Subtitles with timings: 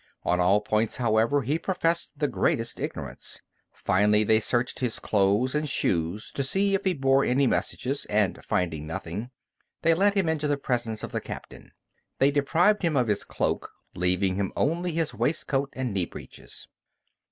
[0.23, 3.43] On all points, however, he professed the greatest ignorance.
[3.71, 8.43] Finally they searched his clothes and shoes to see if he bore any messages, and
[8.43, 9.29] finding nothing,
[9.83, 11.71] they led him into the presence of the captain.
[12.17, 16.67] They deprived him of his cloak, leaving him only his waistcoat and knee breeches.